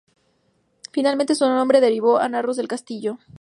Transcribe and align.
Finalmente, 0.91 1.35
su 1.35 1.45
nombre 1.47 1.79
derivó 1.79 2.17
a 2.17 2.27
Narros 2.27 2.57
del 2.57 2.67
Castillo. 2.67 3.19